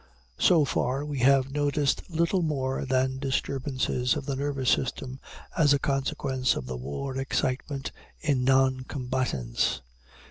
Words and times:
So 0.39 0.65
far 0.65 1.05
we 1.05 1.19
have 1.19 1.51
noticed 1.53 2.09
little 2.09 2.41
more 2.41 2.85
than 2.85 3.19
disturbances 3.19 4.15
of 4.15 4.25
the 4.25 4.35
nervous 4.35 4.71
system 4.71 5.19
as 5.55 5.73
a 5.73 5.77
consequence 5.79 6.55
of 6.55 6.65
the 6.65 6.75
war 6.75 7.15
excitement 7.19 7.91
in 8.19 8.43
non 8.43 8.79
combatants. 8.87 9.83